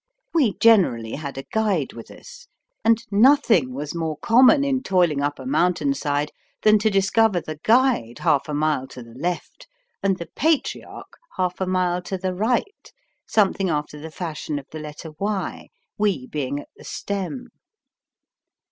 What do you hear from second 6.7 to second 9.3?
to discover the guide half a mile to the